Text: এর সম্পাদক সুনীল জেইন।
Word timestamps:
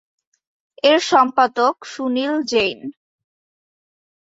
এর 0.83 0.99
সম্পাদক 1.11 1.75
সুনীল 1.85 2.33
জেইন। 2.43 2.79